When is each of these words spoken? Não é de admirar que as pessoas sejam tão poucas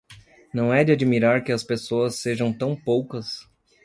Não 0.51 0.73
é 0.73 0.83
de 0.83 0.91
admirar 0.91 1.43
que 1.43 1.51
as 1.51 1.61
pessoas 1.63 2.15
sejam 2.15 2.51
tão 2.51 2.75
poucas 2.75 3.47